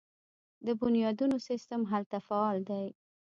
د 0.65 0.67
بنیادونو 0.81 1.37
سیستم 1.47 1.81
هلته 1.91 2.17
فعال 2.27 2.57
دی. 2.69 2.87